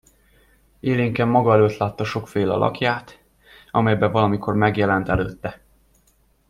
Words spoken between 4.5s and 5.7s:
megjelent előtte.